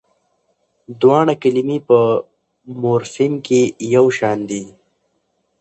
[1.01, 1.99] دواړه کلمې په
[2.81, 3.61] مورفیم کې
[3.95, 4.63] یوشان دي.